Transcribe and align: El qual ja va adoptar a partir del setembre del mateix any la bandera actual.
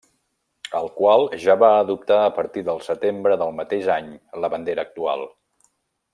El 0.77 0.87
qual 0.95 1.25
ja 1.43 1.55
va 1.63 1.69
adoptar 1.81 2.17
a 2.21 2.31
partir 2.39 2.63
del 2.71 2.81
setembre 2.87 3.37
del 3.43 3.53
mateix 3.61 3.93
any 3.99 4.09
la 4.47 4.51
bandera 4.57 4.87
actual. 4.91 5.23